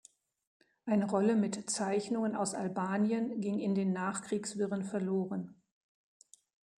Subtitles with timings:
[0.87, 5.61] Eine Rolle mit Zeichnungen aus Albanien ging in den Nachkriegswirren verloren.